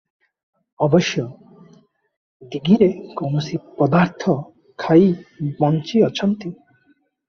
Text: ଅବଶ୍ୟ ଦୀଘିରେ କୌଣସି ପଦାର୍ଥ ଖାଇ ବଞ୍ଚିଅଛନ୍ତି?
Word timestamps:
ଅବଶ୍ୟ 0.85 1.25
ଦୀଘିରେ 2.55 2.89
କୌଣସି 3.21 3.63
ପଦାର୍ଥ 3.79 4.39
ଖାଇ 4.87 5.17
ବଞ୍ଚିଅଛନ୍ତି? 5.65 6.59